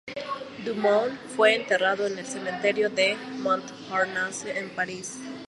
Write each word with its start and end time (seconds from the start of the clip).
Dumont 0.65 1.13
fue 1.35 1.53
enterrado 1.59 2.07
en 2.07 2.17
el 2.17 2.25
cementerio 2.25 2.89
de 2.89 3.15
Montparnasse 3.37 4.47
en 4.57 4.71
París. 4.71 5.19